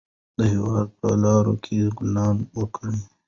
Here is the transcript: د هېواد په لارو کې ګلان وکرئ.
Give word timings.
د 0.37 0.39
هېواد 0.53 0.89
په 0.99 1.09
لارو 1.23 1.53
کې 1.63 1.75
ګلان 1.97 2.37
وکرئ. 2.57 2.99